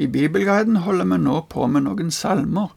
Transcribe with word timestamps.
I 0.00 0.06
Bibelguiden 0.06 0.76
holder 0.76 1.04
vi 1.04 1.16
nå 1.20 1.40
på 1.52 1.66
med 1.68 1.84
noen 1.84 2.08
salmer. 2.14 2.70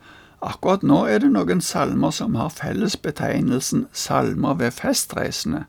Akkurat 0.44 0.81
nå 0.83 1.06
er 1.07 1.22
det 1.23 1.30
noen 1.31 1.61
salmer 1.64 2.11
som 2.11 2.35
har 2.35 2.52
fellesbetegnelsen 2.52 3.85
salmer 3.96 4.57
ved 4.60 4.76
festreisende. 4.76 5.62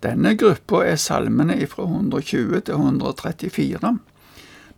Denne 0.00 0.32
gruppa 0.40 0.80
er 0.88 0.96
salmene 0.96 1.58
fra 1.68 1.84
120 1.84 2.64
til 2.70 2.72
134. 2.78 3.92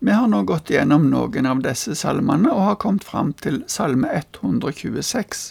Vi 0.01 0.19
har 0.19 0.27
nå 0.35 0.43
gått 0.51 0.75
gjennom 0.75 1.07
noen 1.13 1.47
av 1.47 1.63
disse 1.63 1.95
salmene 1.95 2.51
og 2.51 2.65
har 2.73 2.83
kommet 2.83 3.07
fram 3.07 3.31
til 3.39 3.63
salme 3.71 4.11
126. 4.19 5.49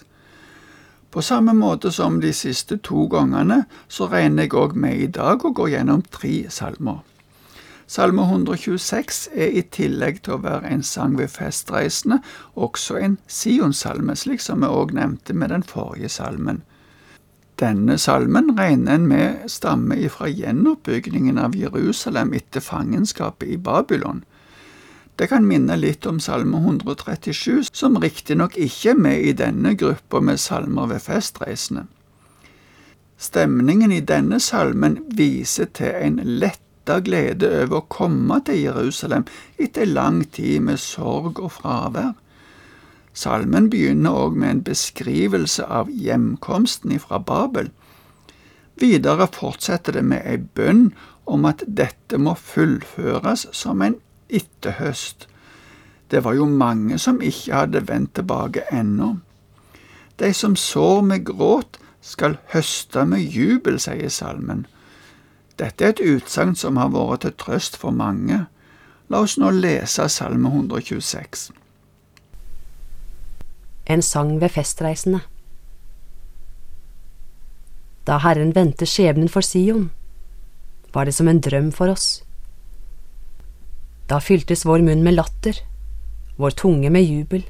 På 1.08 1.24
samme 1.24 1.56
måte 1.56 1.94
som 1.96 2.20
de 2.20 2.36
siste 2.36 2.82
to 2.84 3.08
gangene, 3.08 3.64
så 3.88 4.12
regner 4.12 4.44
jeg 4.44 4.60
òg 4.60 4.76
med 4.76 5.08
i 5.08 5.08
dag 5.08 5.40
å 5.40 5.56
gå 5.56 5.72
gjennom 5.72 6.04
tre 6.12 6.50
salmer. 6.52 7.00
Salme 7.88 8.22
126 8.22 9.30
er 9.32 9.54
i 9.56 9.62
tillegg 9.72 10.18
til 10.26 10.36
å 10.36 10.42
være 10.44 10.68
en 10.76 10.82
sang 10.84 11.14
ved 11.16 11.32
festreisende 11.32 12.18
også 12.60 12.98
en 13.00 13.16
Sionsalme, 13.32 14.16
slik 14.16 14.44
som 14.44 14.60
vi 14.60 14.68
òg 14.68 14.92
nevnte 14.98 15.32
med 15.34 15.54
den 15.56 15.64
forrige 15.64 16.10
salmen. 16.12 16.66
Denne 17.58 17.96
salmen 17.98 18.52
regner 18.60 19.00
en 19.00 19.08
med 19.08 19.48
stammer 19.50 19.98
ifra 20.04 20.28
gjenoppbyggingen 20.28 21.40
av 21.40 21.56
Jerusalem 21.56 22.36
etter 22.36 22.62
fangenskapet 22.62 23.56
i 23.56 23.58
Babylon. 23.58 24.26
Det 25.18 25.32
kan 25.32 25.48
minne 25.48 25.80
litt 25.80 26.06
om 26.06 26.20
Salme 26.20 26.60
137, 26.60 27.72
som 27.74 27.98
riktignok 27.98 28.60
ikke 28.62 28.92
er 28.92 29.00
med 29.00 29.24
i 29.26 29.34
denne 29.34 29.74
gruppa 29.80 30.20
med 30.22 30.38
salmer 30.38 30.92
ved 30.92 31.02
festreisende. 31.02 31.88
Stemningen 33.18 33.96
i 33.96 34.04
denne 34.06 34.38
salmen 34.44 35.00
viser 35.18 35.72
til 35.74 35.96
en 35.98 36.20
letta 36.88 37.02
glede 37.04 37.48
over 37.64 37.82
å 37.82 37.88
komme 37.90 38.40
til 38.46 38.62
Jerusalem 38.64 39.26
etter 39.60 39.86
lang 39.86 40.24
tid 40.32 40.62
med 40.64 40.80
sorg 40.80 41.40
og 41.40 41.52
fravær. 41.52 42.14
Salmen 43.14 43.70
begynner 43.70 44.14
òg 44.16 44.38
med 44.38 44.50
en 44.50 44.64
beskrivelse 44.64 45.66
av 45.66 45.90
hjemkomsten 45.90 46.92
ifra 46.92 47.20
Babel. 47.20 47.72
Videre 48.80 49.28
fortsetter 49.28 49.98
det 49.98 50.06
med 50.06 50.24
ei 50.24 50.38
bønn 50.38 50.94
om 51.26 51.46
at 51.46 51.64
dette 51.68 52.18
må 52.18 52.36
fullføres 52.36 53.48
som 53.52 53.82
en 53.82 53.98
etterhøst. 54.30 55.28
Det 56.08 56.24
var 56.24 56.38
jo 56.38 56.46
mange 56.46 56.98
som 57.00 57.20
ikke 57.20 57.54
hadde 57.54 57.88
vendt 57.90 58.14
tilbake 58.16 58.64
ennå. 58.72 59.18
De 60.20 60.32
som 60.34 60.56
sår 60.56 61.02
med 61.02 61.26
gråt, 61.26 61.82
skal 62.02 62.38
høste 62.54 63.04
med 63.04 63.20
jubel, 63.20 63.82
sier 63.82 64.08
salmen. 64.08 64.64
Dette 65.58 65.86
er 65.86 65.96
et 65.96 66.04
utsagn 66.06 66.54
som 66.56 66.78
har 66.78 66.92
vært 66.94 67.24
til 67.26 67.34
trøst 67.34 67.78
for 67.82 67.96
mange. 67.96 68.46
La 69.10 69.24
oss 69.24 69.38
nå 69.42 69.50
lese 69.56 70.06
Salme 70.12 70.52
126. 70.54 71.50
En 73.88 74.04
sang 74.04 74.36
ved 74.42 74.54
festreisende. 74.54 75.24
Da 78.08 78.20
Herren 78.24 78.54
vendte 78.56 78.86
skjebnen 78.88 79.32
for 79.32 79.42
Sion, 79.44 79.90
var 80.94 81.08
det 81.08 81.16
som 81.16 81.28
en 81.28 81.42
drøm 81.44 81.72
for 81.76 81.92
oss. 81.92 82.22
Da 84.08 84.20
fyltes 84.24 84.66
vår 84.68 84.86
munn 84.86 85.04
med 85.04 85.18
latter, 85.18 85.58
vår 86.38 86.56
tunge 86.60 86.92
med 86.94 87.04
jubel. 87.04 87.44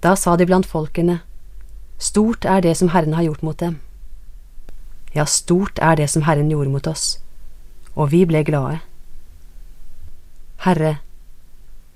Da 0.00 0.14
sa 0.16 0.36
de 0.36 0.46
blant 0.48 0.68
folkene, 0.68 1.20
Stort 1.98 2.44
er 2.44 2.60
det 2.60 2.76
som 2.76 2.92
Herren 2.92 3.16
har 3.16 3.24
gjort 3.24 3.42
mot 3.42 3.56
dem. 3.56 3.78
Ja, 5.14 5.24
stort 5.26 5.78
er 5.78 5.96
det 5.96 6.10
som 6.10 6.26
Herren 6.26 6.50
gjorde 6.50 6.72
mot 6.72 6.86
oss, 6.86 7.18
og 7.94 8.10
vi 8.12 8.24
ble 8.28 8.42
glade. 8.44 8.80
Herre, 10.66 10.98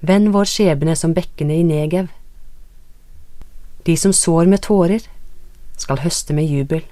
vend 0.00 0.30
vår 0.32 0.48
skjebne 0.48 0.94
som 0.96 1.14
bekkene 1.16 1.58
i 1.58 1.66
Negev. 1.66 2.08
De 3.84 3.96
som 3.96 4.12
sår 4.12 4.46
med 4.46 4.62
tårer, 4.64 5.04
skal 5.80 6.02
høste 6.04 6.36
med 6.36 6.48
jubel. 6.48 6.84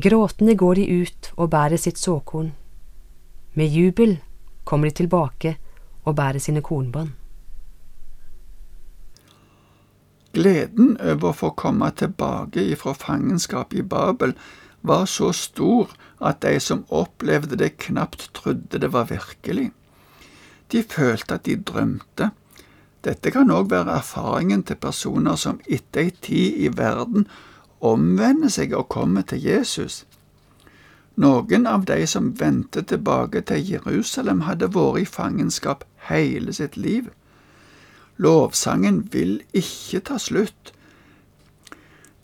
Gråtende 0.00 0.56
går 0.56 0.74
de 0.80 1.02
ut 1.02 1.30
og 1.36 1.50
bærer 1.52 1.80
sitt 1.80 2.00
såkorn. 2.00 2.52
Med 3.54 3.72
jubel 3.72 4.18
kommer 4.64 4.88
de 4.88 4.96
tilbake 5.02 5.56
og 6.04 6.16
bærer 6.16 6.40
sine 6.40 6.60
kornbånd. 6.64 7.12
Gleden 10.36 10.96
over 11.00 11.30
å 11.30 11.36
få 11.36 11.50
komme 11.56 11.88
tilbake 11.96 12.60
ifra 12.74 12.92
fangenskapet 12.92 13.80
i 13.80 13.86
Babel 13.94 14.34
var 14.86 15.06
så 15.08 15.30
stor 15.32 15.94
at 16.20 16.42
de 16.44 16.58
som 16.60 16.84
opplevde 16.92 17.56
det, 17.56 17.76
knapt 17.86 18.28
trodde 18.36 18.80
det 18.82 18.92
var 18.92 19.08
virkelig. 19.08 19.70
De 20.72 20.82
følte 20.82 21.38
at 21.38 21.46
de 21.48 21.56
drømte. 21.56 22.30
Dette 23.06 23.30
kan 23.32 23.52
òg 23.54 23.70
være 23.70 23.96
erfaringen 24.00 24.64
til 24.66 24.78
personer 24.82 25.38
som 25.40 25.60
etter 25.66 26.06
ei 26.06 26.14
tid 26.28 26.60
i 26.66 26.70
verden 26.74 27.28
omvender 27.80 28.50
seg 28.52 28.74
og 28.74 28.88
kommer 28.92 29.22
til 29.22 29.42
Jesus. 29.44 30.04
Noen 31.16 31.66
av 31.70 31.86
de 31.88 32.02
som 32.06 32.34
vendte 32.36 32.82
tilbake 32.82 33.40
til 33.48 33.62
Jerusalem, 33.70 34.42
hadde 34.44 34.68
vært 34.74 35.00
i 35.00 35.08
fangenskap 35.08 35.86
hele 36.10 36.52
sitt 36.52 36.76
liv. 36.76 37.08
Lovsangen 38.16 39.02
vil 39.12 39.40
ikke 39.52 40.00
ta 40.08 40.18
slutt. 40.18 40.72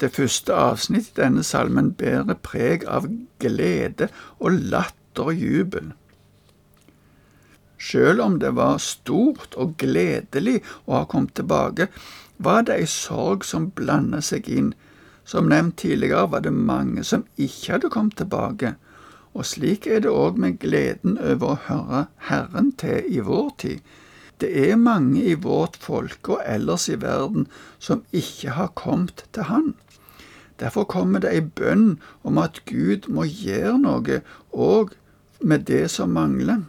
Det 0.01 0.11
første 0.17 0.55
avsnittet 0.57 1.19
i 1.19 1.21
denne 1.21 1.43
salmen 1.47 1.93
bærer 1.95 2.39
preg 2.43 2.87
av 2.91 3.05
glede 3.43 4.09
og 4.41 4.57
latter 4.73 5.29
og 5.31 5.37
jubel. 5.37 5.93
Selv 7.83 8.23
om 8.23 8.39
det 8.39 8.55
var 8.57 8.79
stort 8.83 9.55
og 9.59 9.77
gledelig 9.79 10.61
å 10.87 11.01
ha 11.01 11.05
kommet 11.11 11.35
tilbake, 11.39 11.89
var 12.39 12.63
det 12.67 12.79
ei 12.79 12.87
sorg 12.91 13.45
som 13.47 13.71
blanda 13.75 14.23
seg 14.23 14.49
inn. 14.49 14.73
Som 15.25 15.51
nevnt 15.51 15.79
tidligere 15.83 16.29
var 16.31 16.43
det 16.47 16.55
mange 16.55 17.05
som 17.07 17.27
ikke 17.37 17.77
hadde 17.77 17.91
kommet 17.95 18.17
tilbake, 18.19 18.75
og 19.35 19.47
slik 19.49 19.87
er 19.87 20.03
det 20.05 20.11
òg 20.11 20.39
med 20.39 20.59
gleden 20.63 21.19
over 21.19 21.55
å 21.55 21.61
høre 21.69 22.07
Herren 22.29 22.73
til 22.79 23.07
i 23.07 23.23
vår 23.25 23.51
tid. 23.63 23.93
Det 24.43 24.51
er 24.51 24.77
mange 24.77 25.23
i 25.23 25.37
vårt 25.39 25.77
folk 25.79 26.29
og 26.35 26.43
ellers 26.43 26.89
i 26.91 26.99
verden 26.99 27.47
som 27.79 28.03
ikke 28.11 28.57
har 28.57 28.73
kommet 28.75 29.23
til 29.33 29.47
Han. 29.47 29.75
Derfor 30.59 30.85
kommer 30.85 31.23
det 31.23 31.31
ei 31.31 31.43
bønn 31.43 32.01
om 32.27 32.39
at 32.43 32.61
Gud 32.67 33.07
må 33.11 33.25
gjøre 33.27 33.79
noe 33.83 34.21
òg 34.51 34.97
med 35.43 35.67
det 35.71 35.85
som 35.95 36.15
mangler. 36.15 36.65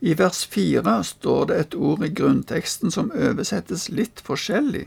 I 0.00 0.14
vers 0.18 0.44
fire 0.46 1.00
står 1.02 1.46
det 1.50 1.58
et 1.58 1.74
ord 1.74 2.04
i 2.06 2.10
grunnteksten 2.20 2.94
som 2.94 3.10
oversettes 3.10 3.88
litt 3.90 4.22
forskjellig. 4.22 4.86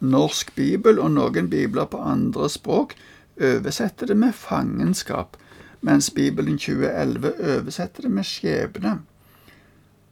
Norsk 0.00 0.54
bibel 0.56 1.00
og 1.00 1.12
noen 1.16 1.50
bibler 1.52 1.88
på 1.88 2.00
andre 2.00 2.48
språk 2.52 2.96
oversetter 3.40 4.08
det 4.08 4.16
med 4.16 4.36
fangenskap, 4.36 5.36
mens 5.80 6.08
Bibelen 6.14 6.56
2011 6.58 7.34
oversetter 7.58 8.08
det 8.08 8.12
med 8.12 8.28
skjebne. 8.28 8.98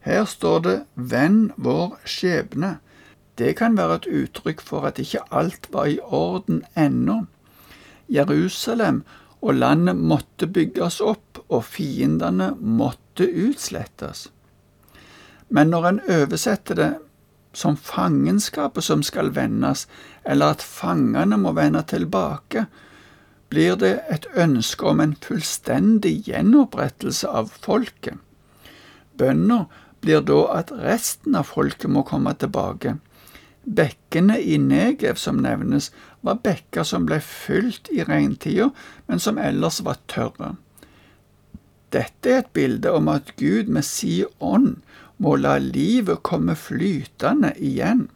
Her 0.01 0.25
står 0.25 0.61
det 0.65 0.77
Venn 0.95 1.51
vår 1.57 1.99
skjebne. 2.09 2.79
Det 3.37 3.55
kan 3.59 3.77
være 3.77 4.01
et 4.01 4.09
uttrykk 4.23 4.63
for 4.65 4.89
at 4.89 5.01
ikke 5.01 5.27
alt 5.31 5.69
var 5.73 5.89
i 5.93 6.01
orden 6.01 6.63
ennå. 6.77 7.25
Jerusalem 8.09 9.03
og 9.41 9.55
landet 9.55 9.97
måtte 9.97 10.49
bygges 10.49 11.01
opp, 11.01 11.41
og 11.49 11.65
fiendene 11.65 12.53
måtte 12.61 13.27
utslettes. 13.29 14.29
Men 15.49 15.73
når 15.73 15.87
en 15.89 16.01
oversetter 16.09 16.79
det 16.79 16.91
som 17.53 17.77
fangenskapet 17.77 18.85
som 18.87 19.03
skal 19.03 19.33
vendes, 19.35 19.87
eller 20.25 20.55
at 20.55 20.63
fangene 20.63 21.39
må 21.41 21.53
vende 21.57 21.83
tilbake, 21.83 22.67
blir 23.51 23.75
det 23.77 23.97
et 24.13 24.29
ønske 24.39 24.87
om 24.87 25.01
en 25.03 25.17
fullstendig 25.19 26.21
gjenopprettelse 26.29 27.29
av 27.29 27.51
folket. 27.51 28.21
Bønna 29.19 29.65
blir 30.01 30.23
da 30.25 30.41
at 30.61 30.73
resten 30.73 31.37
av 31.37 31.49
folket 31.51 31.91
må 31.91 32.05
komme 32.09 32.33
tilbake. 32.39 32.97
Bekkene 33.65 34.39
i 34.41 34.57
Negev 34.59 35.19
som 35.21 35.43
nevnes, 35.45 35.91
var 36.21 36.41
bekker 36.45 36.85
som 36.85 37.07
ble 37.09 37.21
fylt 37.25 37.91
i 37.93 38.05
regntida, 38.05 38.71
men 39.07 39.21
som 39.21 39.39
ellers 39.39 39.81
var 39.85 40.01
tørre. 40.09 40.55
Dette 41.91 42.31
er 42.31 42.43
et 42.45 42.53
bilde 42.55 42.93
om 42.95 43.09
at 43.11 43.35
Gud 43.41 43.69
med 43.73 43.85
si 43.85 44.23
ånd 44.39 44.79
må 45.21 45.35
la 45.37 45.59
livet 45.61 46.23
komme 46.25 46.55
flytende 46.57 47.53
igjen. 47.59 48.07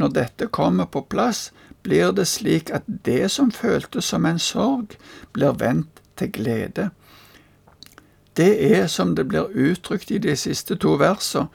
Når 0.00 0.14
dette 0.16 0.48
kommer 0.48 0.88
på 0.88 1.04
plass, 1.12 1.50
blir 1.84 2.12
det 2.16 2.26
slik 2.28 2.72
at 2.74 2.86
det 2.86 3.28
som 3.32 3.52
føltes 3.52 4.08
som 4.10 4.26
en 4.26 4.40
sorg, 4.40 4.96
blir 5.36 5.58
vendt 5.60 6.00
til 6.16 6.32
glede. 6.32 6.90
Det 8.36 8.52
er 8.80 8.86
som 8.86 9.14
det 9.16 9.28
blir 9.28 9.50
uttrykt 9.54 10.10
i 10.10 10.18
de 10.18 10.36
siste 10.36 10.76
to 10.76 10.94
versene, 11.00 11.48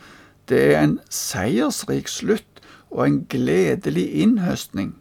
det 0.49 0.59
er 0.75 0.83
en 0.83 0.99
seiersrik 1.09 2.07
slutt 2.07 2.61
og 2.91 3.07
en 3.07 3.23
gledelig 3.29 4.05
innhøstning. 4.21 4.93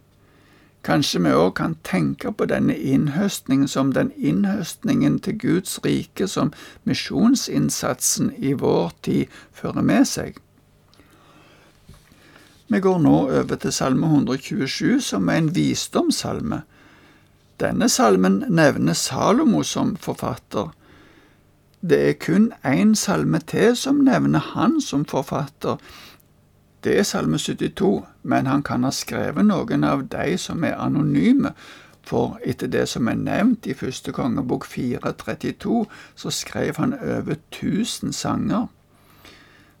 Kanskje 0.85 1.19
vi 1.25 1.33
òg 1.33 1.55
kan 1.57 1.75
tenke 1.83 2.31
på 2.31 2.45
denne 2.45 2.75
innhøstningen 2.77 3.67
som 3.67 3.93
den 3.93 4.11
innhøstningen 4.17 5.19
til 5.19 5.37
Guds 5.41 5.79
rike 5.85 6.27
som 6.29 6.51
misjonsinnsatsen 6.85 8.33
i 8.37 8.53
vår 8.53 8.91
tid 9.05 9.39
fører 9.53 9.81
med 9.81 10.05
seg. 10.05 10.37
Vi 12.67 12.79
går 12.81 13.01
nå 13.01 13.15
over 13.39 13.57
til 13.61 13.73
Salme 13.73 14.07
127, 14.09 15.01
som 15.01 15.29
er 15.29 15.41
en 15.41 15.51
visdomssalme. 15.55 16.61
Denne 17.61 17.89
salmen 17.89 18.43
nevner 18.49 18.93
Salomo 18.93 19.63
som 19.63 19.95
forfatter. 20.01 20.73
Det 21.85 22.01
er 22.09 22.13
kun 22.17 22.53
én 22.65 22.95
salme 22.95 23.39
til 23.39 23.75
som 23.77 24.01
nevner 24.07 24.41
han 24.55 24.79
som 24.81 25.05
forfatter, 25.05 25.77
det 26.85 26.99
er 26.99 27.03
Salme 27.03 27.37
72, 27.37 28.05
men 28.23 28.45
han 28.45 28.63
kan 28.63 28.83
ha 28.85 28.91
skrevet 28.93 29.45
noen 29.45 29.83
av 29.83 30.03
de 30.13 30.35
som 30.37 30.63
er 30.63 30.77
anonyme, 30.77 31.55
for 32.05 32.37
etter 32.45 32.69
det 32.69 32.83
som 32.91 33.09
er 33.09 33.17
nevnt 33.17 33.65
i 33.65 33.73
første 33.73 34.13
kongebok 34.13 34.67
432, 34.69 35.79
så 36.15 36.29
skrev 36.29 36.77
han 36.77 36.93
over 36.93 37.39
1000 37.39 38.13
sanger. 38.13 38.67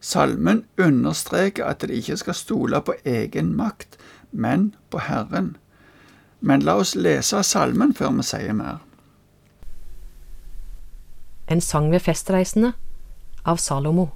Salmen 0.01 0.63
understreker 0.81 1.69
at 1.69 1.85
de 1.85 1.93
ikke 1.93 2.17
skal 2.17 2.33
stole 2.33 2.81
på 2.81 2.97
egen 3.05 3.53
makt, 3.53 3.99
men 4.31 4.73
på 4.89 5.05
Herren. 5.05 5.55
Men 6.41 6.65
la 6.65 6.79
oss 6.81 6.95
lese 6.95 7.43
salmen 7.43 7.93
før 7.93 8.17
vi 8.17 8.25
sier 8.25 8.57
mer. 8.57 8.81
En 11.47 11.61
sang 11.61 11.91
ved 11.91 11.99
festreisende 11.99 12.73
av 13.45 13.57
Salomo. 13.57 14.09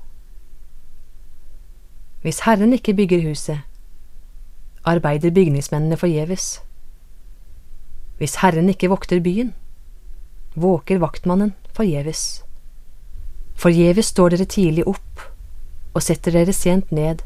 Hvis 2.21 2.41
Herren 2.43 2.73
ikke 2.73 2.93
bygger 2.93 3.21
huset, 3.29 3.59
arbeider 4.83 5.31
bygningsmennene 5.31 5.97
forgjeves. 5.97 6.61
Hvis 8.17 8.35
Herren 8.41 8.69
ikke 8.69 8.89
vokter 8.89 9.21
byen, 9.23 9.53
våker 10.55 10.99
vaktmannen 10.99 11.53
forgjeves. 11.73 12.43
Forgjeves 13.55 14.11
står 14.11 14.33
dere 14.33 14.49
tidlig 14.49 14.87
opp 14.87 15.23
og 15.93 16.03
setter 16.03 16.35
dere 16.35 16.53
sent 16.55 16.91
ned 16.91 17.23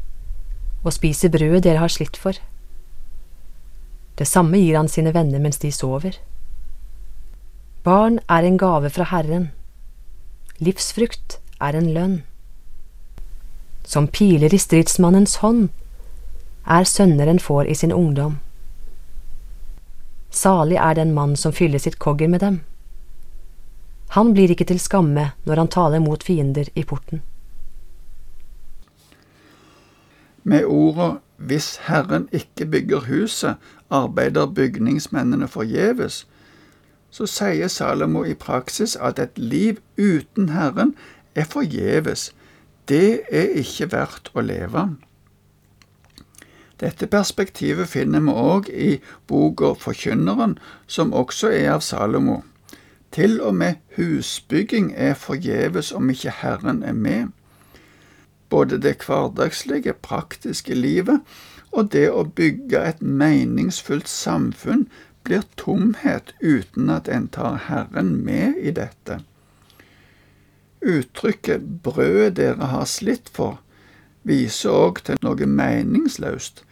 og 0.84 0.92
spiser 0.92 1.32
brødet 1.32 1.64
dere 1.64 1.80
har 1.82 1.92
slitt 1.92 2.16
for. 2.20 2.36
Det 4.18 4.26
samme 4.28 4.60
gir 4.60 4.76
han 4.78 4.88
sine 4.88 5.14
venner 5.14 5.42
mens 5.42 5.58
de 5.62 5.72
sover. 5.72 6.20
Barn 7.84 8.20
er 8.28 8.46
en 8.46 8.58
gave 8.58 8.90
fra 8.90 9.08
Herren, 9.10 9.50
livsfrukt 10.64 11.38
er 11.60 11.76
en 11.78 11.92
lønn 11.96 12.22
som 13.86 14.06
piler 14.08 14.54
i 14.54 14.58
stridsmannens 14.58 15.36
hånd, 15.36 15.68
er 16.64 16.84
sønner 16.88 17.28
en 17.28 17.40
får 17.40 17.68
i 17.68 17.74
sin 17.74 17.92
ungdom. 17.92 18.38
Salig 20.30 20.78
er 20.80 20.96
den 20.98 21.12
mann 21.14 21.36
som 21.36 21.52
fyller 21.52 21.78
sitt 21.78 21.98
kogger 21.98 22.28
med 22.28 22.40
dem. 22.40 22.60
Han 24.16 24.32
blir 24.34 24.50
ikke 24.50 24.66
til 24.68 24.80
skamme 24.80 25.30
når 25.44 25.60
han 25.60 25.70
taler 25.70 26.02
mot 26.02 26.24
fiender 26.24 26.70
i 26.74 26.84
porten. 26.84 27.22
Med 30.42 30.64
ordet 30.64 31.18
hvis 31.36 31.76
Herren 31.88 32.28
ikke 32.32 32.66
bygger 32.66 33.06
huset, 33.08 33.56
arbeider 33.90 34.46
bygningsmennene 34.46 35.48
forgjeves, 35.48 36.24
så 37.14 37.26
sier 37.30 37.70
Salomo 37.70 38.24
i 38.26 38.34
praksis 38.34 38.96
at 38.96 39.20
et 39.22 39.38
liv 39.38 39.78
uten 39.98 40.48
Herren 40.50 40.96
er 41.38 41.46
forgjeves, 41.46 42.32
det 42.90 43.20
er 43.30 43.54
ikke 43.60 43.92
verdt 43.92 44.32
å 44.34 44.42
leve. 44.42 44.88
Dette 46.82 47.06
perspektivet 47.06 47.88
finner 47.88 48.24
vi 48.26 48.34
òg 48.34 48.66
i 48.68 48.90
boka 49.30 49.76
Forkynneren, 49.78 50.58
som 50.90 51.14
også 51.14 51.52
er 51.54 51.70
av 51.76 51.86
Salomo. 51.86 52.42
Til 53.14 53.38
og 53.40 53.54
med 53.54 53.78
husbygging 53.94 54.90
er 54.98 55.14
forgjeves 55.14 55.92
om 55.94 56.10
ikke 56.10 56.34
Herren 56.42 56.82
er 56.82 56.98
med. 56.98 57.30
Både 58.50 58.80
det 58.82 58.98
hverdagslige, 59.06 59.94
praktiske 59.94 60.74
livet 60.74 61.22
og 61.70 61.92
det 61.94 62.08
å 62.10 62.26
bygge 62.26 62.82
et 62.90 63.00
meningsfullt 63.02 64.10
samfunn 64.10 64.88
blir 65.24 65.42
tomhet 65.56 66.34
uten 66.40 66.90
at 66.90 67.08
en 67.08 67.28
tar 67.28 67.56
Herren 67.68 68.16
med 68.24 68.60
i 68.60 68.70
dette. 68.70 69.20
Uttrykket 70.80 71.82
'brødet 71.82 72.36
dere 72.36 72.66
har 72.72 72.84
slitt 72.84 73.28
for' 73.32 73.60
viser 74.24 74.70
òg 74.72 75.02
til 75.04 75.20
noe 75.22 75.46
meningsløst. 75.46 76.64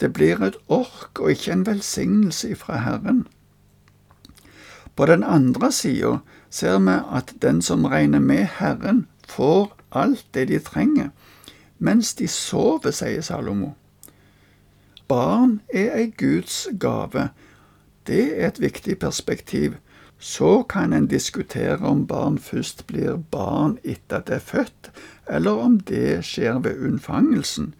Det 0.00 0.12
blir 0.12 0.42
et 0.42 0.58
ork 0.68 1.20
og 1.20 1.30
ikke 1.30 1.52
en 1.52 1.66
velsignelse 1.66 2.54
fra 2.58 2.80
Herren. 2.82 3.26
På 4.96 5.06
den 5.06 5.22
andre 5.22 5.72
sida 5.72 6.18
ser 6.50 6.78
vi 6.78 6.96
at 7.18 7.34
den 7.42 7.62
som 7.62 7.84
regner 7.84 8.18
med 8.18 8.46
Herren, 8.58 9.06
får 9.28 9.76
alt 9.92 10.26
det 10.34 10.48
de 10.48 10.58
trenger, 10.58 11.08
mens 11.78 12.14
de 12.14 12.28
sover, 12.28 12.90
sier 12.90 13.22
Salomo. 13.22 13.72
Barn 15.08 15.60
er 15.68 15.94
ei 15.96 16.10
Guds 16.18 16.66
gave. 16.80 17.30
Det 18.06 18.22
er 18.38 18.48
et 18.48 18.60
viktig 18.60 18.98
perspektiv 18.98 19.78
så 20.22 20.62
kan 20.62 20.92
en 20.92 21.06
diskutere 21.06 21.78
om 21.82 22.04
barn 22.06 22.36
først 22.38 22.86
blir 22.86 23.16
barn 23.34 23.72
etter 23.82 24.20
at 24.20 24.28
det 24.28 24.36
er 24.36 24.44
født, 24.46 24.90
eller 25.26 25.62
om 25.64 25.80
det 25.90 26.20
skjer 26.22 26.60
ved 26.62 26.78
unnfangelsen. 26.78 27.72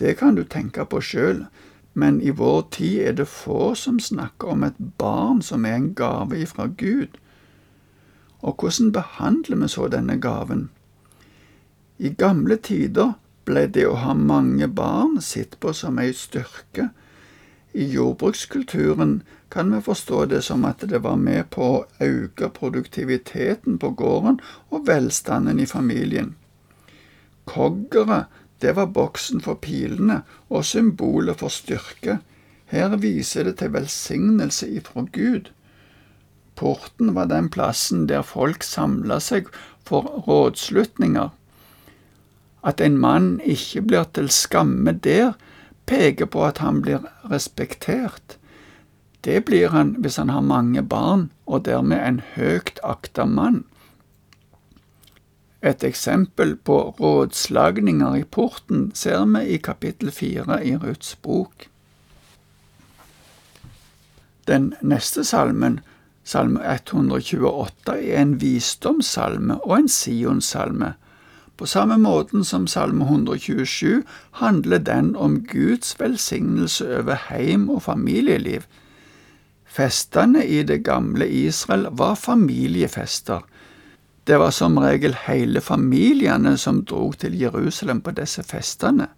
Det 0.00 0.14
kan 0.16 0.38
du 0.38 0.44
tenke 0.48 0.86
på 0.88 1.02
sjøl, 1.04 1.44
men 1.92 2.22
i 2.24 2.32
vår 2.32 2.62
tid 2.72 3.02
er 3.10 3.18
det 3.20 3.28
få 3.28 3.74
som 3.76 4.00
snakker 4.00 4.54
om 4.54 4.64
et 4.64 4.78
barn 4.98 5.42
som 5.44 5.68
er 5.68 5.76
en 5.76 5.92
gave 5.94 6.40
ifra 6.40 6.66
Gud. 6.66 7.20
Og 8.40 8.56
hvordan 8.56 8.92
behandler 8.96 9.60
vi 9.60 9.68
så 9.68 9.88
denne 9.92 10.16
gaven? 10.16 10.70
I 11.98 12.08
gamle 12.08 12.56
tider 12.56 13.18
ble 13.44 13.66
det 13.68 13.84
å 13.84 14.00
ha 14.00 14.16
mange 14.16 14.68
barn 14.68 15.20
sett 15.20 15.60
på 15.60 15.76
som 15.76 16.00
ei 16.00 16.16
styrke. 16.16 16.88
I 17.76 17.84
jordbrukskulturen 17.92 19.22
kan 19.52 19.74
vi 19.74 19.82
forstå 19.84 20.24
det 20.32 20.38
som 20.42 20.64
at 20.64 20.80
det 20.88 21.02
var 21.04 21.18
med 21.20 21.50
på 21.52 21.66
å 21.74 21.82
øke 22.00 22.48
produktiviteten 22.56 23.76
på 23.82 23.90
gården 24.00 24.38
og 24.72 24.86
velstanden 24.88 25.60
i 25.60 25.66
familien. 25.68 26.30
Koggere, 27.44 28.24
det 28.64 28.72
var 28.78 28.94
boksen 28.96 29.44
for 29.44 29.60
pilene 29.60 30.22
og 30.48 30.64
symbolet 30.64 31.42
for 31.42 31.52
styrke. 31.52 32.18
Her 32.72 32.96
viser 33.02 33.44
det 33.44 33.58
til 33.60 33.74
velsignelse 33.76 34.70
ifra 34.78 35.04
Gud. 35.12 35.52
Porten 36.56 37.12
var 37.12 37.28
den 37.28 37.50
plassen 37.52 38.06
der 38.08 38.24
folk 38.24 38.64
samla 38.64 39.20
seg 39.20 39.52
for 39.84 40.24
rådslutninger. 40.24 41.28
At 42.64 42.80
en 42.80 42.96
mann 42.98 43.34
ikke 43.44 43.84
blir 43.84 44.08
til 44.16 44.32
skamme 44.32 44.96
der, 45.04 45.36
peker 45.86 46.26
på 46.26 46.44
at 46.46 46.58
han 46.58 46.82
blir 46.82 47.06
respektert. 47.30 48.36
Det 49.24 49.44
blir 49.44 49.68
han 49.74 49.96
hvis 50.02 50.16
han 50.16 50.30
har 50.30 50.44
mange 50.44 50.82
barn, 50.82 51.30
og 51.46 51.64
dermed 51.66 51.98
en 52.02 52.20
høyt 52.34 52.78
akta 52.84 53.24
mann. 53.26 53.64
Et 55.62 55.84
eksempel 55.84 56.56
på 56.56 56.76
rådslagninger 57.00 58.14
i 58.14 58.24
porten 58.24 58.90
ser 58.94 59.24
vi 59.24 59.42
i 59.54 59.56
kapittel 59.58 60.12
fire 60.14 60.60
i 60.64 60.76
Ruths 60.76 61.16
bok. 61.16 61.66
Den 64.46 64.74
neste 64.82 65.24
salmen, 65.24 65.80
salme 66.24 66.60
128, 66.62 67.96
er 67.96 68.22
en 68.22 68.36
visdomssalme 68.40 69.58
og 69.64 69.78
en 69.78 69.88
Sionsalme. 69.88 70.92
På 71.56 71.66
samme 71.66 71.96
måten 71.96 72.44
som 72.44 72.66
salme 72.66 73.04
127 73.04 74.02
handler 74.30 74.78
den 74.78 75.16
om 75.16 75.40
Guds 75.40 75.94
velsignelse 76.00 76.84
over 76.98 77.16
heim 77.30 77.70
og 77.70 77.82
familieliv. 77.82 78.66
Festene 79.66 80.44
i 80.44 80.62
det 80.62 80.82
gamle 80.84 81.28
Israel 81.28 81.86
var 81.90 82.14
familiefester. 82.14 83.40
Det 84.26 84.36
var 84.38 84.50
som 84.50 84.78
regel 84.78 85.16
hele 85.26 85.60
familiene 85.60 86.56
som 86.58 86.84
drog 86.84 87.18
til 87.18 87.40
Jerusalem 87.40 88.00
på 88.00 88.10
disse 88.10 88.42
festene. 88.42 89.08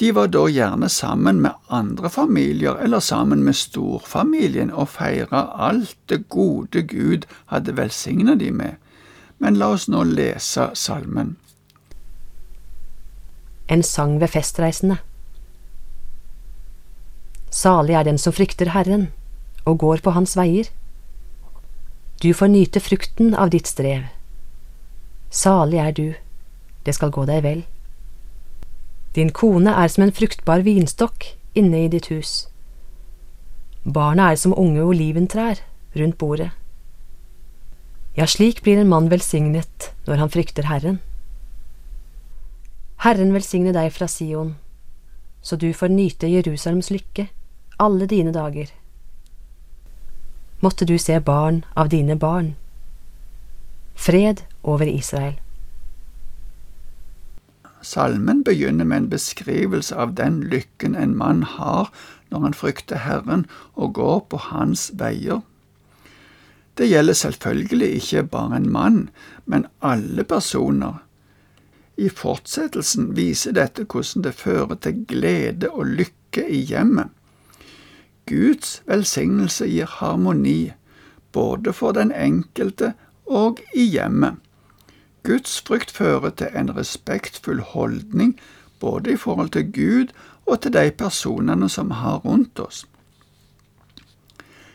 De 0.00 0.12
var 0.16 0.30
da 0.32 0.46
gjerne 0.48 0.88
sammen 0.88 1.40
med 1.44 1.56
andre 1.68 2.10
familier 2.10 2.78
eller 2.80 3.00
sammen 3.00 3.42
med 3.44 3.56
storfamilien 3.56 4.70
og 4.70 4.88
feira 4.88 5.42
alt 5.68 5.96
det 6.08 6.28
gode 6.28 6.82
Gud 6.82 7.26
hadde 7.52 7.76
velsigna 7.76 8.34
de 8.34 8.52
med. 8.52 8.78
Men 9.40 9.56
la 9.58 9.72
oss 9.74 9.88
nå 9.88 10.02
lese 10.04 10.70
salmen. 10.76 11.36
En 13.70 13.82
sang 13.82 14.18
ved 14.20 14.32
festreisende. 14.34 14.98
Salig 17.50 17.96
er 17.96 18.04
den 18.06 18.18
som 18.18 18.34
frykter 18.36 18.70
Herren 18.74 19.08
og 19.64 19.80
går 19.82 20.04
på 20.04 20.12
hans 20.14 20.36
veier. 20.36 20.68
Du 22.22 22.32
får 22.36 22.52
nyte 22.52 22.82
frukten 22.84 23.32
av 23.34 23.50
ditt 23.54 23.70
strev. 23.70 24.04
Salig 25.30 25.80
er 25.80 25.92
du, 25.96 26.06
det 26.84 26.94
skal 26.98 27.12
gå 27.14 27.24
deg 27.24 27.42
vel. 27.46 27.64
Din 29.16 29.32
kone 29.34 29.72
er 29.72 29.88
som 29.88 30.04
en 30.04 30.14
fruktbar 30.14 30.62
vinstokk 30.66 31.32
inne 31.58 31.86
i 31.86 31.90
ditt 31.90 32.10
hus. 32.12 32.46
Barna 33.84 34.30
er 34.30 34.38
som 34.38 34.54
unge 34.54 34.84
oliventrær 34.84 35.64
rundt 35.96 36.18
bordet. 36.18 36.50
Ja, 38.14 38.26
slik 38.26 38.62
blir 38.62 38.78
en 38.80 38.90
mann 38.90 39.10
velsignet 39.10 39.92
når 40.06 40.24
han 40.24 40.32
frykter 40.32 40.66
Herren. 40.66 40.98
Herren 43.00 43.32
velsigne 43.32 43.72
deg 43.72 43.92
fra 43.94 44.08
Sion, 44.10 44.56
så 45.42 45.56
du 45.56 45.70
får 45.72 45.94
nyte 45.94 46.28
Jerusalems 46.28 46.90
lykke 46.90 47.30
alle 47.80 48.06
dine 48.06 48.32
dager. 48.32 48.68
Måtte 50.60 50.84
du 50.84 50.98
se 50.98 51.20
barn 51.20 51.62
av 51.74 51.88
dine 51.88 52.16
barn. 52.16 52.54
Fred 53.94 54.42
over 54.62 54.86
Israel. 54.88 55.38
Salmen 57.80 58.44
begynner 58.44 58.84
med 58.84 58.96
en 58.96 59.08
beskrivelse 59.08 59.96
av 59.96 60.12
den 60.14 60.42
lykken 60.52 60.94
en 60.94 61.16
mann 61.16 61.42
har 61.42 61.88
når 62.28 62.40
han 62.40 62.54
frykter 62.54 63.00
Herren 63.06 63.46
og 63.74 63.94
går 63.96 64.20
på 64.28 64.36
Hans 64.50 64.90
veier. 65.00 65.40
Det 66.80 66.88
gjelder 66.88 67.12
selvfølgelig 67.12 67.88
ikke 67.94 68.22
bare 68.32 68.56
en 68.56 68.70
mann, 68.72 69.10
men 69.44 69.66
alle 69.84 70.24
personer. 70.24 71.02
I 72.00 72.08
fortsettelsen 72.08 73.10
viser 73.16 73.52
dette 73.52 73.84
hvordan 73.84 74.24
det 74.24 74.32
fører 74.34 74.78
til 74.80 75.02
glede 75.08 75.68
og 75.68 75.90
lykke 76.00 76.46
i 76.48 76.62
hjemmet. 76.70 77.10
Guds 78.30 78.78
velsignelse 78.88 79.68
gir 79.68 79.92
harmoni, 79.98 80.72
både 81.32 81.72
for 81.76 81.92
den 81.92 82.14
enkelte 82.16 82.94
og 83.26 83.60
i 83.76 83.84
hjemmet. 83.98 84.40
Guds 85.22 85.60
frykt 85.60 85.92
fører 85.92 86.32
til 86.32 86.48
en 86.56 86.72
respektfull 86.76 87.60
holdning 87.60 88.38
både 88.80 89.12
i 89.12 89.16
forhold 89.16 89.52
til 89.52 89.68
Gud 89.72 90.14
og 90.46 90.62
til 90.62 90.72
de 90.72 90.90
personene 90.90 91.68
som 91.68 91.90
har 91.90 92.24
rundt 92.24 92.58
oss. 92.58 92.86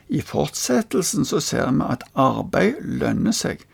I 0.07 0.21
fortsettelsen 0.21 1.25
så 1.25 1.41
ser 1.41 1.71
vi 1.73 1.87
at 1.89 2.05
arbeid 2.13 2.83
lønner 3.01 3.33
seg. 3.33 3.65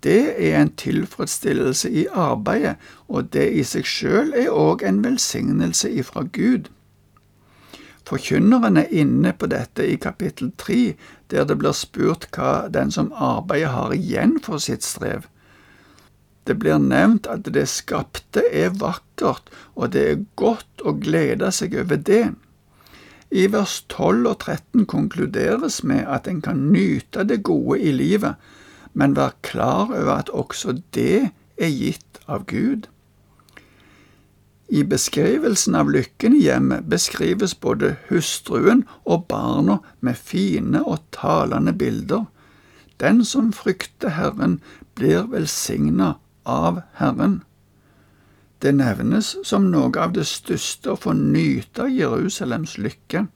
Det 0.00 0.38
er 0.38 0.60
en 0.60 0.70
tilfredsstillelse 0.78 1.90
i 1.90 2.06
arbeidet, 2.14 2.76
og 3.08 3.32
det 3.34 3.48
i 3.58 3.64
seg 3.66 3.86
sjøl 3.88 4.32
er 4.32 4.52
òg 4.54 4.84
en 4.86 5.02
velsignelse 5.04 5.90
ifra 5.90 6.22
Gud. 6.32 6.70
Forkynneren 8.08 8.78
er 8.80 8.92
inne 8.94 9.34
på 9.36 9.50
dette 9.52 9.84
i 9.84 9.98
kapittel 10.00 10.52
tre, 10.56 10.94
der 11.28 11.44
det 11.44 11.58
blir 11.60 11.76
spurt 11.76 12.28
hva 12.32 12.70
den 12.72 12.94
som 12.94 13.10
arbeider 13.12 13.74
har 13.74 13.92
igjen 13.92 14.38
for 14.44 14.62
sitt 14.62 14.86
strev. 14.86 15.26
Det 16.48 16.56
blir 16.56 16.80
nevnt 16.80 17.26
at 17.28 17.50
det 17.52 17.66
skapte 17.68 18.46
er 18.48 18.72
vakkert, 18.80 19.50
og 19.76 19.92
det 19.92 20.04
er 20.08 20.22
godt 20.40 20.86
å 20.86 20.94
glede 20.96 21.50
seg 21.52 21.76
over 21.82 22.00
det. 22.00 22.30
I 23.30 23.46
vers 23.52 23.82
12 23.92 24.26
og 24.30 24.38
13 24.38 24.86
konkluderes 24.88 25.82
med 25.84 26.06
at 26.08 26.28
en 26.28 26.40
kan 26.44 26.68
nyte 26.72 27.26
det 27.28 27.42
gode 27.44 27.80
i 27.80 27.92
livet, 27.92 28.36
men 28.94 29.16
være 29.16 29.36
klar 29.42 29.90
over 29.92 30.14
at 30.14 30.30
også 30.32 30.78
det 30.96 31.30
er 31.58 31.74
gitt 31.74 32.22
av 32.26 32.46
Gud. 32.48 32.88
I 34.68 34.82
beskrivelsen 34.84 35.76
av 35.78 35.88
lykken 35.92 36.34
i 36.36 36.42
hjemmet 36.44 36.88
beskrives 36.92 37.54
både 37.56 37.94
hustruen 38.08 38.84
og 39.04 39.24
barna 39.28 39.78
med 40.04 40.16
fine 40.16 40.82
og 40.84 41.00
talende 41.16 41.72
bilder. 41.72 42.26
Den 43.00 43.24
som 43.24 43.52
frykter 43.52 44.12
Herren, 44.16 44.58
blir 44.98 45.28
velsigna 45.30 46.16
av 46.44 46.82
Herren. 46.98 47.42
Det 48.58 48.72
nevnes 48.74 49.36
som 49.46 49.68
noe 49.70 49.92
av 50.02 50.14
det 50.16 50.24
største 50.26 50.94
å 50.94 50.98
få 50.98 51.12
nyte 51.14 51.86
Jerusalems 51.94 52.74
lykke. 52.78 53.28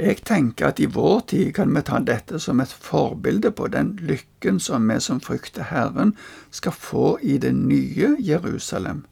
Jeg 0.00 0.22
tenker 0.26 0.70
at 0.70 0.80
i 0.80 0.88
vår 0.90 1.20
tid 1.30 1.52
kan 1.54 1.70
vi 1.74 1.82
ta 1.86 2.00
dette 2.02 2.40
som 2.42 2.62
et 2.62 2.72
forbilde 2.72 3.52
på 3.54 3.68
den 3.70 3.92
lykken 4.00 4.58
som 4.62 4.88
vi 4.90 4.96
som 5.02 5.20
frykter 5.22 5.68
Herren, 5.70 6.14
skal 6.50 6.72
få 6.72 7.18
i 7.22 7.38
det 7.38 7.52
nye 7.54 8.16
Jerusalem. 8.18 9.04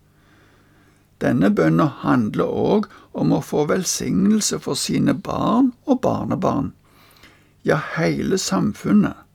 Denne 1.23 1.51
bønna 1.51 1.91
handler 2.03 2.51
òg 2.51 2.91
om 3.13 3.35
å 3.35 3.43
få 3.43 3.67
velsignelse 3.71 4.59
for 4.63 4.79
sine 4.79 5.15
barn 5.15 5.73
og 5.87 6.01
barnebarn, 6.03 6.73
ja, 7.67 7.79
hele 7.99 8.39
samfunnet. 8.39 9.28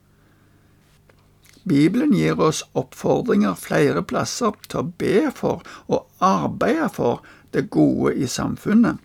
Bibelen 1.64 2.12
gir 2.12 2.40
oss 2.40 2.62
oppfordringer 2.76 3.56
flere 3.56 4.02
plasser 4.04 4.52
til 4.68 4.82
å 4.82 4.90
be 5.00 5.30
for 5.32 5.64
og 5.88 6.04
arbeide 6.20 6.90
for 6.92 7.24
det 7.56 7.70
gode 7.72 8.14
i 8.20 8.28
samfunnet. 8.28 9.00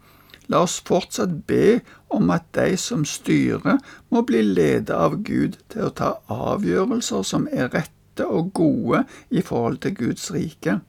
La 0.50 0.64
oss 0.66 0.80
fortsatt 0.86 1.46
be 1.48 1.80
om 2.10 2.32
at 2.34 2.48
de 2.58 2.74
som 2.82 3.06
styrer, 3.06 3.78
må 4.10 4.24
bli 4.26 4.42
ledet 4.42 4.96
av 4.96 5.20
Gud 5.24 5.60
til 5.70 5.88
å 5.88 5.94
ta 5.94 6.16
avgjørelser 6.34 7.26
som 7.32 7.46
er 7.54 7.70
rette 7.76 8.26
og 8.26 8.50
gode 8.58 9.04
i 9.30 9.44
forhold 9.46 9.78
til 9.86 9.96
Guds 10.00 10.32
rike. 10.34 10.80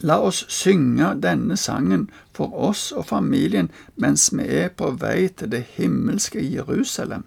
La 0.00 0.16
oss 0.24 0.46
synge 0.48 1.12
denne 1.20 1.58
sangen 1.60 2.06
for 2.32 2.56
oss 2.70 2.88
og 2.96 3.04
familien 3.10 3.68
mens 4.00 4.30
vi 4.32 4.48
er 4.62 4.72
på 4.72 4.94
vei 4.96 5.28
til 5.28 5.52
det 5.52 5.66
himmelske 5.76 6.40
Jerusalem. 6.40 7.26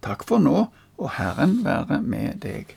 Takk 0.00 0.24
for 0.24 0.40
nå 0.40 0.70
og 1.00 1.10
Herren 1.16 1.60
være 1.64 2.02
med 2.02 2.40
deg. 2.44 2.76